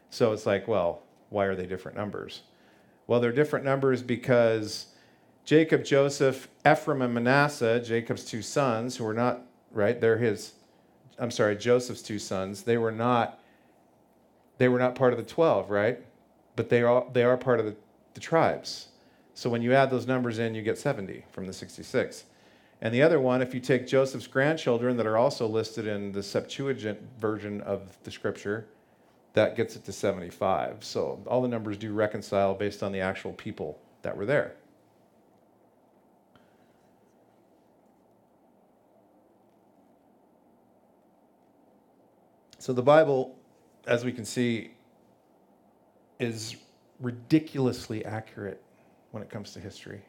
[0.09, 2.45] So it's like, well, why are they different numbers?
[3.07, 4.87] Well, they're different numbers because
[5.45, 10.55] Jacob, Joseph, Ephraim, and Manasseh, Jacob's two sons, who were not, right, they're his,
[11.19, 13.39] I'm sorry, Joseph's two sons, they were not,
[14.57, 16.03] they were not part of the 12, right?
[16.57, 17.77] But they are, they are part of the,
[18.15, 18.89] the tribes.
[19.37, 22.25] So when you add those numbers in, you get 70 from the 66.
[22.81, 26.23] And the other one, if you take Joseph's grandchildren that are also listed in the
[26.23, 28.67] Septuagint version of the scripture,
[29.35, 30.83] that gets it to 75.
[30.83, 34.55] So all the numbers do reconcile based on the actual people that were there.
[42.59, 43.37] So the Bible,
[43.87, 44.71] as we can see,
[46.19, 46.57] is
[47.01, 48.63] ridiculously accurate
[49.17, 50.03] when it comes to history.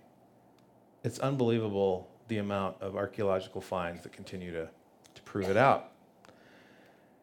[1.06, 4.68] It's unbelievable the amount of archaeological finds that continue to,
[5.16, 5.92] to prove it out.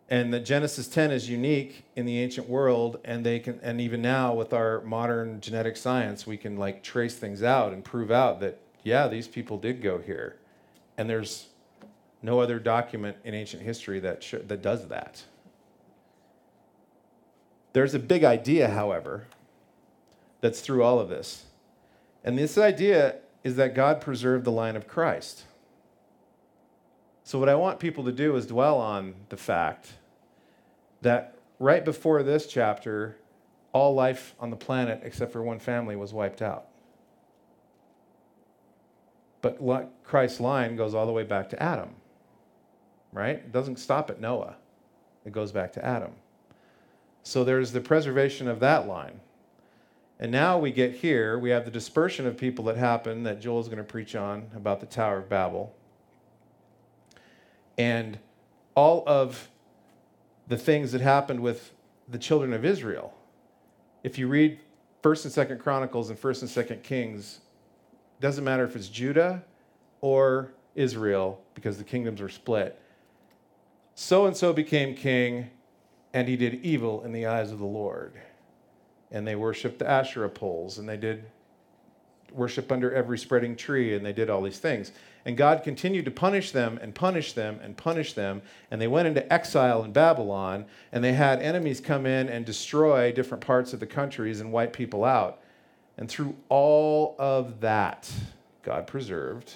[0.09, 4.01] And that Genesis 10 is unique in the ancient world, and they can, and even
[4.01, 8.41] now with our modern genetic science, we can like trace things out and prove out
[8.41, 10.37] that yeah, these people did go here.
[10.97, 11.49] And there's
[12.23, 15.23] no other document in ancient history that, sh- that does that.
[17.75, 19.27] There's a big idea, however,
[20.41, 21.45] that's through all of this.
[22.25, 25.45] And this idea is that God preserved the line of Christ.
[27.23, 29.93] So, what I want people to do is dwell on the fact
[31.03, 33.17] that right before this chapter,
[33.73, 36.67] all life on the planet except for one family was wiped out.
[39.43, 39.59] But
[40.05, 41.91] Christ's line goes all the way back to Adam,
[43.13, 43.37] right?
[43.37, 44.57] It doesn't stop at Noah,
[45.27, 46.13] it goes back to Adam.
[47.23, 49.21] So there's the preservation of that line.
[50.21, 53.61] And now we get here, we have the dispersion of people that happened that Joel
[53.61, 55.75] is going to preach on about the Tower of Babel.
[57.77, 58.19] And
[58.75, 59.49] all of
[60.47, 61.73] the things that happened with
[62.09, 63.15] the children of Israel.
[64.03, 64.61] If you read
[65.03, 67.41] 1st and 2nd Chronicles and 1st and 2nd Kings,
[68.21, 69.43] doesn't matter if it's Judah
[70.01, 72.79] or Israel because the kingdoms were split.
[73.95, 75.51] So and so became king
[76.13, 78.15] and he did evil in the eyes of the Lord.
[79.15, 81.25] And they worshiped the Asherah poles and they did
[82.33, 84.91] worship under every spreading tree and they did all these things.
[85.25, 88.43] And God continued to punish them and punish them and punish them.
[88.73, 93.11] And they went into exile in Babylon, and they had enemies come in and destroy
[93.13, 95.41] different parts of the countries and wipe people out.
[95.97, 98.11] And through all of that,
[98.63, 99.55] God preserved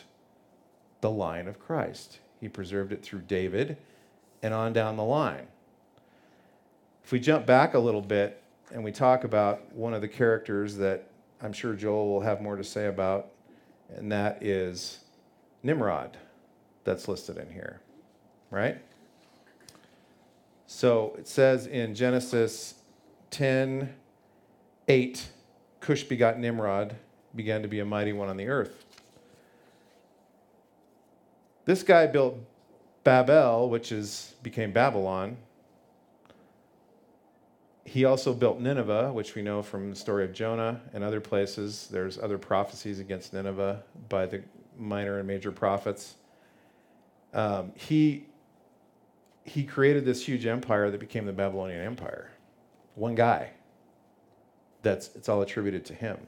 [1.01, 2.21] the line of Christ.
[2.41, 3.77] He preserved it through David
[4.43, 5.49] and on down the line.
[7.05, 8.41] If we jump back a little bit
[8.73, 11.09] and we talk about one of the characters that
[11.41, 13.31] I'm sure Joel will have more to say about,
[13.95, 15.01] and that is
[15.63, 16.17] Nimrod
[16.85, 17.81] that's listed in here,
[18.51, 18.79] right?
[20.67, 22.75] So it says in Genesis
[23.31, 23.95] 10
[24.89, 25.29] 8,
[25.81, 26.97] Cush begot Nimrod,
[27.35, 28.85] began to be a mighty one on the earth.
[31.67, 32.39] This guy built
[33.05, 35.37] Babel, which is became Babylon.
[37.89, 41.89] He also built Nineveh, which we know from the story of Jonah and other places.
[41.91, 44.43] There's other prophecies against Nineveh by the
[44.77, 46.17] minor and major prophets.
[47.33, 48.27] Um, he,
[49.45, 52.31] he created this huge empire that became the Babylonian Empire.
[52.95, 53.53] One guy.
[54.83, 56.19] That's, it's all attributed to him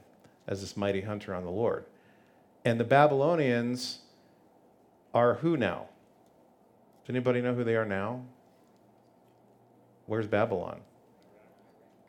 [0.47, 1.85] as this mighty hunter on the Lord.
[2.65, 3.99] And the Babylonians
[5.13, 5.89] are who now?
[7.03, 8.23] Does anybody know who they are now?
[10.07, 10.81] Where's Babylon?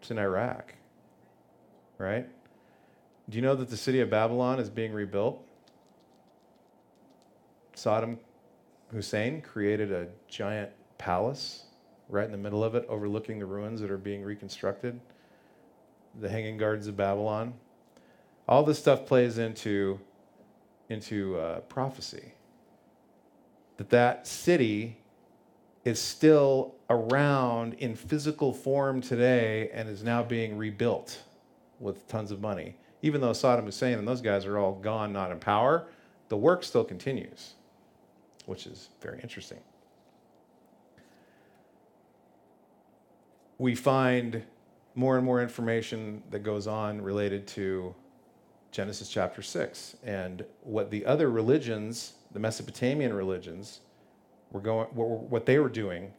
[0.03, 0.75] It's in Iraq,
[1.97, 2.27] right?
[3.31, 5.41] Do you know that the city of Babylon is being rebuilt?
[7.77, 8.19] Saddam
[8.91, 11.67] Hussein created a giant palace
[12.09, 14.99] right in the middle of it, overlooking the ruins that are being reconstructed,
[16.21, 17.55] the Hanging Gardens of Babylon.
[18.49, 20.01] All this stuff plays into,
[20.89, 22.33] into uh, prophecy.
[23.77, 24.97] That that city
[25.85, 31.23] is still around in physical form today and is now being rebuilt
[31.81, 32.77] with tons of money.
[33.03, 35.87] Even though Saddam Hussein and those guys are all gone, not in power,
[36.29, 37.55] the work still continues
[38.47, 39.59] which is very interesting.
[43.59, 44.43] We find
[44.95, 47.95] more and more information that goes on related to
[48.73, 53.81] Genesis chapter 6 and what the other religions, the Mesopotamian religions,
[54.53, 56.13] were going, what they were doing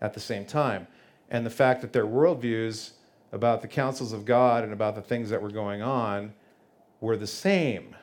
[0.00, 0.86] at the same time.
[1.30, 2.92] And the fact that their worldviews
[3.32, 6.32] about the councils of God and about the things that were going on
[7.00, 7.94] were the same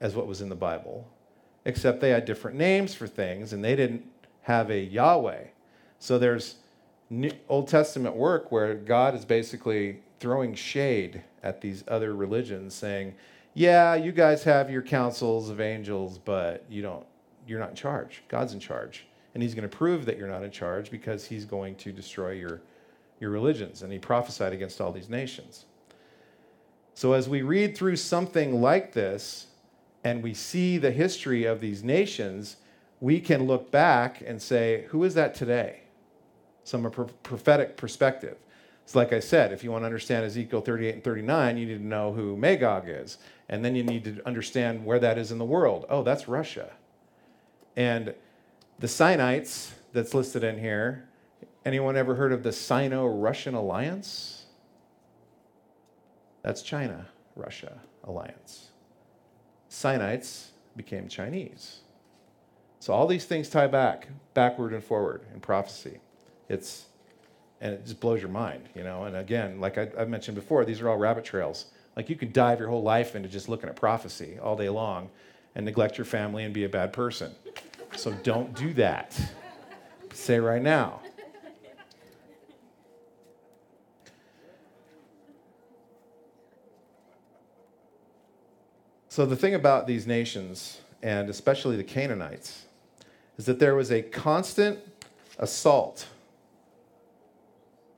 [0.00, 1.08] as what was in the Bible
[1.64, 4.04] except they had different names for things and they didn't
[4.42, 5.44] have a Yahweh.
[5.98, 6.56] So there's
[7.08, 13.14] New Old Testament work where God is basically throwing shade at these other religions, saying,
[13.54, 17.06] "Yeah, you guys have your councils of angels, but you don't.
[17.46, 18.22] You're not in charge.
[18.28, 21.44] God's in charge, and He's going to prove that you're not in charge because He's
[21.44, 22.62] going to destroy your
[23.20, 25.66] your religions." And He prophesied against all these nations.
[26.94, 29.48] So as we read through something like this,
[30.04, 32.58] and we see the history of these nations,
[33.00, 35.80] we can look back and say, who is that today?
[36.62, 36.88] Some
[37.22, 38.36] prophetic perspective.
[38.86, 41.78] So, like I said, if you want to understand Ezekiel 38 and 39, you need
[41.78, 43.16] to know who Magog is.
[43.48, 45.86] And then you need to understand where that is in the world.
[45.88, 46.70] Oh, that's Russia.
[47.76, 48.14] And
[48.78, 51.08] the Sinites that's listed in here,
[51.64, 54.46] anyone ever heard of the Sino Russian Alliance?
[56.42, 57.06] That's China
[57.36, 58.70] Russia Alliance.
[59.70, 61.80] Sinites became Chinese.
[62.80, 66.00] So all these things tie back, backward and forward in prophecy.
[66.48, 66.86] It's
[67.60, 69.04] and it just blows your mind, you know.
[69.04, 71.66] And again, like I, have mentioned before, these are all rabbit trails.
[71.96, 75.08] Like you could dive your whole life into just looking at prophecy all day long,
[75.54, 77.32] and neglect your family and be a bad person.
[77.96, 79.18] So don't do that.
[80.12, 81.00] Say right now.
[89.08, 92.64] So, the thing about these nations, and especially the Canaanites,
[93.38, 94.80] is that there was a constant
[95.38, 96.08] assault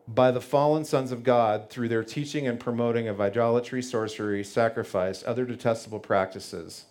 [0.07, 5.25] by the fallen sons of God through their teaching and promoting of idolatry, sorcery, sacrifice,
[5.27, 6.85] other detestable practices.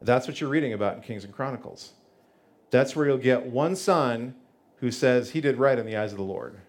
[0.00, 1.92] That's what you're reading about in Kings and Chronicles.
[2.70, 4.34] That's where you'll get one son
[4.78, 6.60] who says he did right in the eyes of the Lord.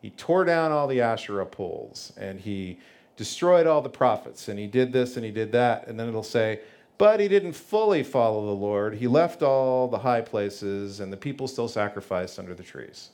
[0.00, 2.78] He tore down all the Asherah poles and he
[3.16, 5.88] destroyed all the prophets and he did this and he did that.
[5.88, 6.60] And then it'll say,
[6.98, 8.94] but he didn't fully follow the Lord.
[8.94, 13.10] He left all the high places and the people still sacrificed under the trees.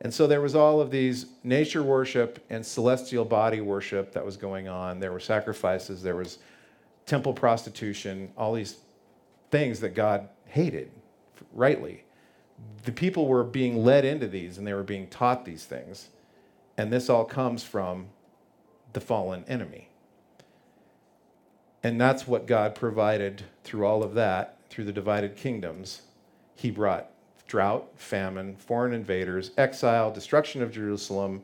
[0.00, 4.36] And so there was all of these nature worship and celestial body worship that was
[4.36, 5.00] going on.
[5.00, 6.38] There were sacrifices, there was
[7.08, 8.76] temple prostitution, all these
[9.50, 10.90] things that God hated,
[11.52, 12.04] rightly.
[12.84, 16.08] The people were being led into these and they were being taught these things.
[16.76, 18.08] And this all comes from
[18.92, 19.88] the fallen enemy.
[21.82, 26.02] And that's what God provided through all of that, through the divided kingdoms.
[26.54, 27.10] He brought
[27.46, 31.42] drought, famine, foreign invaders, exile, destruction of Jerusalem,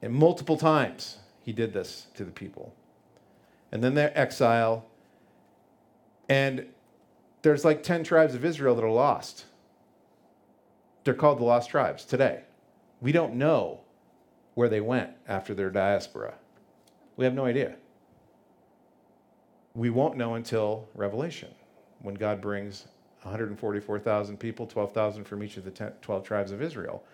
[0.00, 2.74] and multiple times he did this to the people.
[3.72, 4.84] And then their exile,
[6.28, 6.66] and
[7.40, 9.46] there's like 10 tribes of Israel that are lost.
[11.04, 12.42] They're called the lost tribes today.
[13.00, 13.80] We don't know
[14.54, 16.34] where they went after their diaspora.
[17.16, 17.76] We have no idea.
[19.74, 21.48] We won't know until Revelation,
[22.02, 22.86] when God brings
[23.22, 27.04] 144,000 people, 12,000 from each of the 10, 12 tribes of Israel,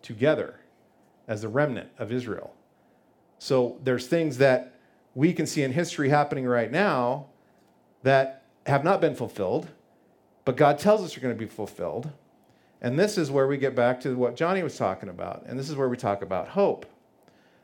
[0.00, 0.60] together
[1.28, 2.54] as the remnant of Israel.
[3.38, 4.75] So there's things that
[5.16, 7.26] we can see in history happening right now
[8.02, 9.66] that have not been fulfilled,
[10.44, 12.10] but God tells us are going to be fulfilled.
[12.82, 15.44] And this is where we get back to what Johnny was talking about.
[15.46, 16.84] And this is where we talk about hope.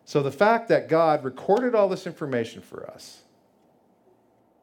[0.07, 3.21] So the fact that God recorded all this information for us,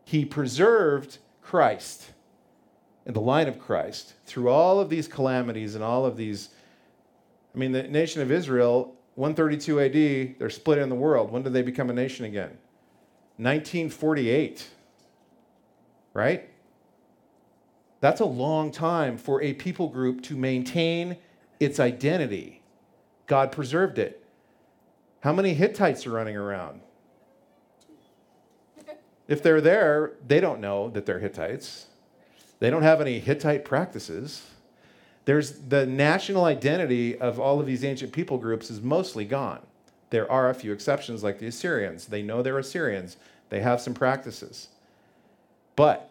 [0.04, 2.12] He preserved Christ
[3.06, 6.50] and the line of Christ through all of these calamities and all of these.
[7.54, 11.32] I mean, the nation of Israel, 132 AD, they're split in the world.
[11.32, 12.58] When did they become a nation again?
[13.40, 14.68] 1948.
[16.14, 16.50] Right?
[18.02, 21.18] That's a long time for a people group to maintain
[21.60, 22.62] its identity.
[23.28, 24.24] God preserved it.
[25.22, 26.82] How many Hittites are running around?
[29.28, 31.86] If they're there, they don't know that they're Hittites.
[32.60, 34.46] They don't have any Hittite practices.
[35.26, 39.62] There's the national identity of all of these ancient people groups is mostly gone.
[40.10, 42.08] There are a few exceptions, like the Assyrians.
[42.08, 43.18] They know they're Assyrians,
[43.50, 44.70] they have some practices.
[45.76, 46.10] But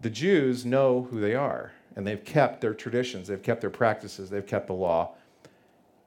[0.00, 4.30] the Jews know who they are, and they've kept their traditions, they've kept their practices,
[4.30, 5.14] they've kept the law,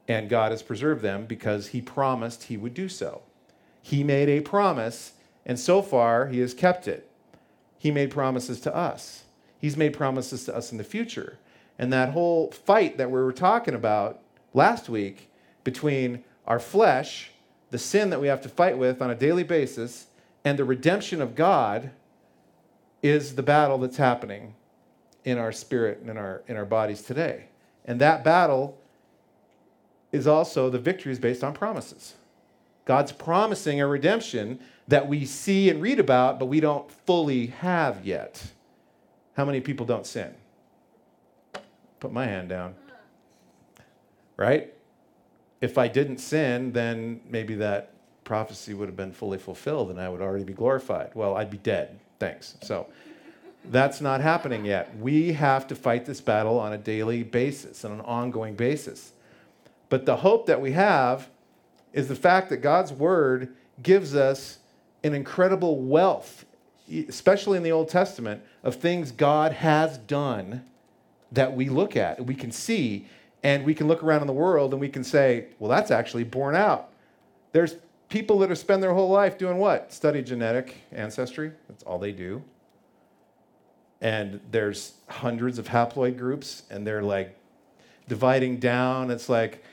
[0.07, 3.23] and God has preserved them because He promised He would do so.
[3.82, 5.13] He made a promise,
[5.45, 7.09] and so far He has kept it.
[7.78, 9.23] He made promises to us.
[9.59, 11.38] He's made promises to us in the future.
[11.80, 14.19] And that whole fight that we were talking about
[14.53, 15.30] last week
[15.63, 17.31] between our flesh,
[17.69, 20.07] the sin that we have to fight with on a daily basis,
[20.45, 21.91] and the redemption of God
[23.03, 24.55] is the battle that's happening
[25.25, 27.45] in our spirit and in our, in our bodies today.
[27.85, 28.77] And that battle
[30.11, 32.15] is also the victory is based on promises.
[32.85, 38.05] God's promising a redemption that we see and read about, but we don't fully have
[38.05, 38.41] yet.
[39.35, 40.33] How many people don't sin?
[41.99, 42.75] Put my hand down.
[44.37, 44.73] Right?
[45.61, 47.93] If I didn't sin, then maybe that
[48.23, 51.11] prophecy would have been fully fulfilled and I would already be glorified.
[51.13, 51.99] Well, I'd be dead.
[52.19, 52.55] Thanks.
[52.61, 52.87] So
[53.65, 54.95] that's not happening yet.
[54.97, 59.13] We have to fight this battle on a daily basis, on an ongoing basis.
[59.89, 61.29] But the hope that we have
[61.93, 64.59] is the fact that God's word gives us
[65.03, 66.45] an incredible wealth
[66.89, 70.63] especially in the Old Testament, of things God has done
[71.31, 73.07] that we look at, we can see,
[73.47, 76.25] and we can look around in the world and we can say, well, that's actually
[76.25, 76.89] borne out.
[77.53, 77.75] There's
[78.09, 79.93] people that have spent their whole life doing what?
[79.93, 81.53] Study genetic ancestry.
[81.69, 82.43] That's all they do.
[84.01, 87.37] And there's hundreds of haploid groups, and they're like
[88.09, 89.11] dividing down.
[89.11, 89.63] It's like,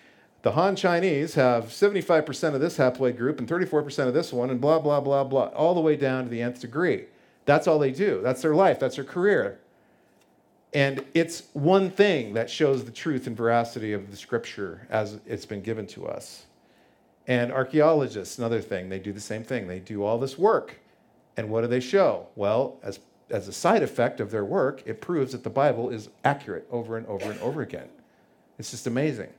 [0.43, 4.61] the Han Chinese have 75% of this haploid group and 34% of this one, and
[4.61, 7.07] blah, blah, blah, blah, all the way down to the nth degree.
[7.45, 8.20] That's all they do.
[8.22, 9.59] That's their life, that's their career.
[10.75, 15.47] And it's one thing that shows the truth and veracity of the scripture as it's
[15.47, 16.47] been given to us.
[17.27, 19.68] And archaeologists, another thing, they do the same thing.
[19.68, 20.81] They do all this work.
[21.37, 22.27] And what do they show?
[22.35, 22.99] Well, as
[23.31, 26.97] as a side effect of their work, it proves that the Bible is accurate over
[26.97, 27.89] and over and over again.
[28.59, 29.31] It's just amazing.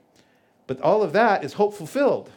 [0.68, 2.32] But all of that is hope fulfilled.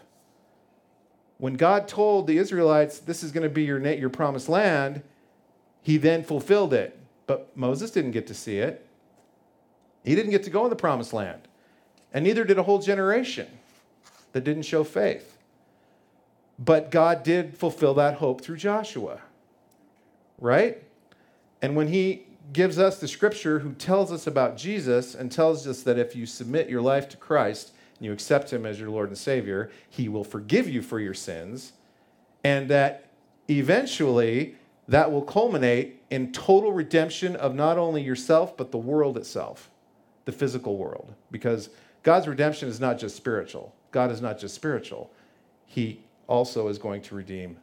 [1.38, 5.02] When God told the Israelites, this is going to be your, your promised land,
[5.82, 6.98] he then fulfilled it.
[7.26, 8.86] But Moses didn't get to see it.
[10.08, 11.42] He didn't get to go in the promised land.
[12.14, 13.46] And neither did a whole generation
[14.32, 15.36] that didn't show faith.
[16.58, 19.20] But God did fulfill that hope through Joshua.
[20.38, 20.82] Right?
[21.60, 22.22] And when he
[22.54, 26.24] gives us the scripture who tells us about Jesus and tells us that if you
[26.24, 30.08] submit your life to Christ and you accept him as your Lord and Savior, he
[30.08, 31.72] will forgive you for your sins,
[32.42, 33.10] and that
[33.50, 34.56] eventually
[34.86, 39.68] that will culminate in total redemption of not only yourself, but the world itself,
[40.28, 41.14] the physical world.
[41.30, 41.70] Because
[42.02, 43.74] God's redemption is not just spiritual.
[43.92, 45.10] God is not just spiritual.
[45.64, 47.56] He also is going to redeem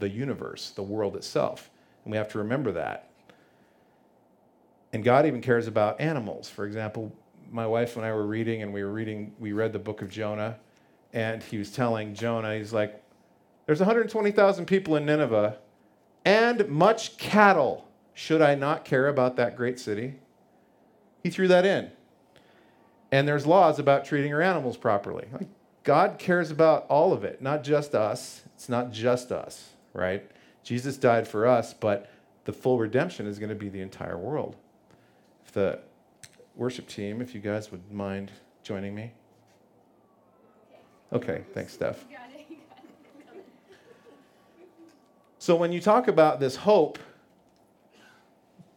[0.00, 1.70] the universe, the world itself.
[2.04, 3.08] And we have to remember that.
[4.92, 6.46] And God even cares about animals.
[6.50, 7.10] For example,
[7.50, 10.10] my wife and I were reading, and we were reading, we read the book of
[10.10, 10.58] Jonah,
[11.14, 13.02] and he was telling Jonah, he's like,
[13.64, 15.56] There's 120,000 people in Nineveh
[16.26, 17.88] and much cattle.
[18.12, 20.16] Should I not care about that great city?
[21.22, 21.90] He threw that in.
[23.12, 25.26] And there's laws about treating your animals properly.
[25.32, 25.48] Like,
[25.82, 28.42] God cares about all of it, not just us.
[28.54, 30.30] It's not just us, right?
[30.62, 32.10] Jesus died for us, but
[32.44, 34.56] the full redemption is going to be the entire world.
[35.44, 35.80] If the
[36.54, 38.30] worship team, if you guys would mind
[38.62, 39.12] joining me.
[41.12, 42.04] Okay, thanks, Steph.
[45.38, 46.98] So when you talk about this hope,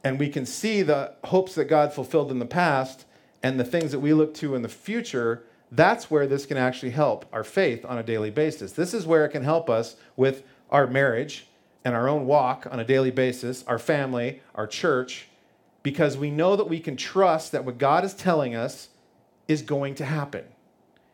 [0.04, 3.06] and we can see the hopes that God fulfilled in the past
[3.44, 6.91] and the things that we look to in the future, that's where this can actually
[6.91, 8.72] help our faith on a daily basis.
[8.72, 11.48] This is where it can help us with our marriage
[11.86, 15.28] and our own walk on a daily basis, our family, our church,
[15.84, 18.88] because we know that we can trust that what God is telling us
[19.48, 20.46] is going to happen.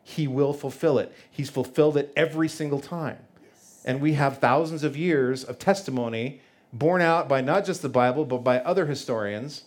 [0.04, 1.14] He will fulfill it.
[1.30, 3.18] He's fulfilled it every single time.
[3.42, 3.82] Yes.
[3.86, 8.26] And we have thousands of years of testimony borne out by not just the Bible,
[8.26, 9.64] but by other historians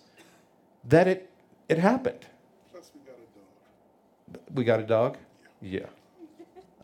[0.84, 1.30] that it,
[1.68, 2.26] it happened.
[2.72, 3.44] Plus, we got a dog.
[4.52, 5.16] We got a dog?
[5.60, 5.86] Yeah.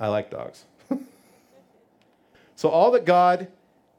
[0.01, 0.65] I like dogs.
[2.57, 3.49] so, all that God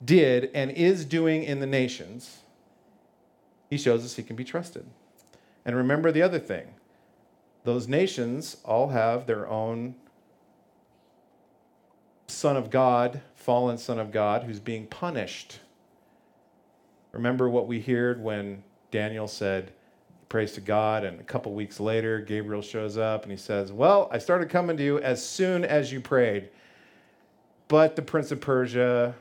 [0.03, 2.39] did and is doing in the nations
[3.69, 4.85] he shows us he can be trusted.
[5.63, 6.73] And remember the other thing
[7.65, 9.95] those nations all have their own
[12.27, 15.59] Son of God, fallen Son of God, who's being punished.
[17.11, 19.71] Remember what we heard when Daniel said,
[20.29, 24.07] prays to God, and a couple weeks later, Gabriel shows up and he says, Well,
[24.11, 26.49] I started coming to you as soon as you prayed,
[27.67, 29.15] but the prince of Persia,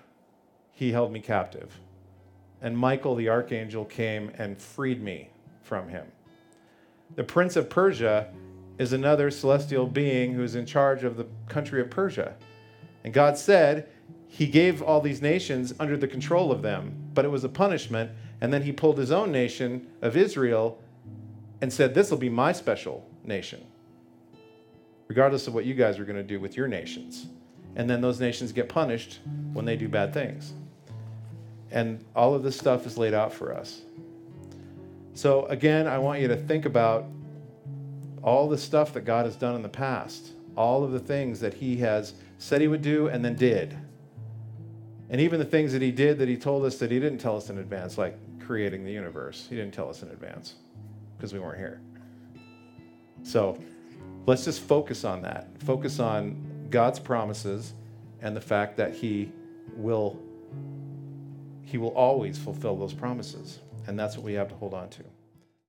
[0.72, 1.80] he held me captive
[2.60, 5.30] and Michael the archangel came and freed me
[5.62, 6.06] from him.
[7.14, 8.32] The prince of Persia
[8.78, 12.34] is another celestial being who is in charge of the country of Persia.
[13.04, 13.88] And God said
[14.26, 18.10] he gave all these nations under the control of them, but it was a punishment.
[18.40, 20.78] And then he pulled his own nation of Israel
[21.60, 23.64] and said, This will be my special nation,
[25.08, 27.26] regardless of what you guys are going to do with your nations.
[27.76, 29.20] And then those nations get punished
[29.52, 30.52] when they do bad things.
[31.70, 33.82] And all of this stuff is laid out for us.
[35.14, 37.06] So, again, I want you to think about
[38.22, 41.54] all the stuff that God has done in the past, all of the things that
[41.54, 43.76] He has said He would do and then did.
[45.10, 47.36] And even the things that He did that He told us that He didn't tell
[47.36, 49.46] us in advance, like creating the universe.
[49.48, 50.54] He didn't tell us in advance
[51.18, 51.82] because we weren't here.
[53.22, 53.58] So,
[54.26, 55.48] let's just focus on that.
[55.60, 57.74] Focus on God's promises
[58.22, 59.32] and the fact that He
[59.76, 60.18] will
[61.68, 63.58] he will always fulfill those promises.
[63.86, 65.04] And that's what we have to hold on to.